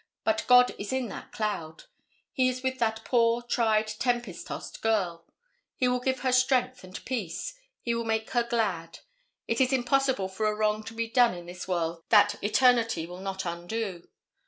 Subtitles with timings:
[0.23, 1.83] But God is in that cloud.
[2.33, 5.27] He is with that poor, tried tempest tossed girl;
[5.75, 9.01] he will give her strength and peace; he will make her glad.
[9.47, 13.21] It is impossible for a wrong to be done in this world that eternity will
[13.21, 14.07] not undo.